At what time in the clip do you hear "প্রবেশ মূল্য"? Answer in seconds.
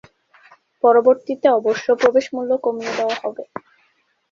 2.01-2.51